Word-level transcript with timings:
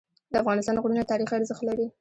د 0.31 0.33
افغانستان 0.41 0.75
غرونه 0.83 1.03
تاریخي 1.11 1.33
ارزښت 1.37 1.61
لري. 1.65 1.85